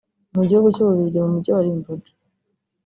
Mu 0.35 0.43
gihugu 0.49 0.67
cy’u 0.75 0.85
Bubiligi 0.87 1.19
mu 1.23 1.29
Mujyi 1.33 1.49
wa 1.55 1.63
Limbourg 1.65 2.03